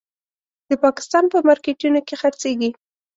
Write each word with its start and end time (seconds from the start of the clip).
د 0.69 0.71
پاکستان 0.83 1.23
په 1.33 1.37
مارکېټونو 1.47 1.99
کې 2.07 2.15
خرڅېږي. 2.21 2.69